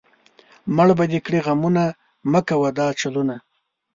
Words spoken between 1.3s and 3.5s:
غمونه، مۀ کوه دا چلونه